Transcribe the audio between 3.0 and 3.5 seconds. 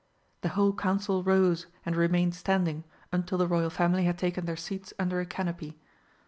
until the